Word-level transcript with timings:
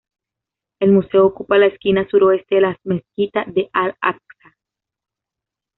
El 0.79 0.93
museo 0.93 1.27
ocupa 1.27 1.59
la 1.59 1.67
esquina 1.67 2.07
suroeste 2.09 2.55
de 2.55 2.61
la 2.61 2.79
mezquita 2.85 3.45
de 3.45 3.69
Al-Aqsa. 3.71 4.57